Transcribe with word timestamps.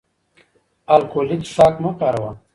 الکولي 0.93 1.37
څښاک 1.45 1.75
مه 1.83 1.91
کاروه 1.99 2.31